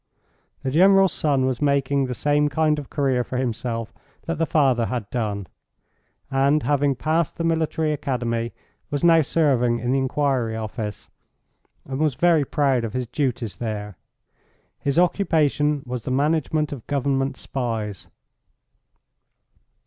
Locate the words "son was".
1.13-1.61